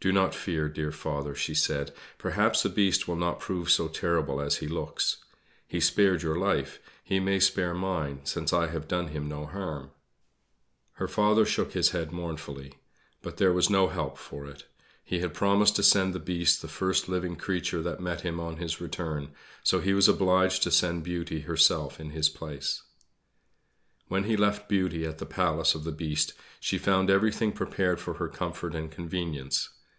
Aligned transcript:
"Do 0.00 0.12
not 0.12 0.32
fear, 0.32 0.68
dear 0.68 0.92
father," 0.92 1.34
she 1.34 1.56
said, 1.56 1.92
"perhaps 2.18 2.62
the 2.62 2.68
Beast 2.68 3.08
will 3.08 3.16
not 3.16 3.40
prove 3.40 3.68
so 3.68 3.88
terrible 3.88 4.40
as 4.40 4.58
he 4.58 4.68
looks. 4.68 5.24
He 5.66 5.80
spared 5.80 6.22
your 6.22 6.36
life; 6.36 6.78
he 7.02 7.18
may 7.18 7.40
spare 7.40 7.74
mine, 7.74 8.20
since 8.24 8.52
I 8.52 8.68
have 8.68 8.86
done 8.86 9.08
him 9.08 9.28
no 9.28 9.44
harm." 9.46 9.90
Her 10.92 11.08
father 11.08 11.44
shook 11.44 11.72
his 11.72 11.90
head 11.90 12.12
mournfully; 12.12 12.74
but 13.22 13.38
there 13.38 13.52
was 13.52 13.68
no 13.70 13.88
help 13.88 14.16
for 14.18 14.46
it. 14.46 14.66
He 15.02 15.18
had 15.18 15.34
promised 15.34 15.74
to 15.74 15.82
send 15.82 16.14
the 16.14 16.20
Beast 16.20 16.62
the 16.62 16.68
first 16.68 17.08
living 17.08 17.34
creature 17.34 17.82
that 17.82 17.98
met 17.98 18.20
him 18.20 18.38
on 18.38 18.58
his 18.58 18.80
return, 18.80 19.30
so 19.64 19.80
he 19.80 19.94
was 19.94 20.06
obliged 20.06 20.62
to 20.62 20.70
send 20.70 21.02
Beauty 21.02 21.40
herself 21.40 21.98
in 21.98 22.10
his 22.10 22.28
place. 22.28 22.82
When 24.06 24.22
he 24.24 24.36
left 24.36 24.68
Beauty 24.68 25.04
at 25.04 25.18
the 25.18 25.26
palace 25.26 25.74
of 25.74 25.82
the 25.82 25.90
Beast 25.90 26.34
she 26.60 26.78
found 26.78 27.10
everything 27.10 27.50
prepared 27.50 27.98
for 27.98 28.14
her 28.14 28.28
comfort 28.28 28.76
and 28.76 28.92
convenience. 28.92 29.70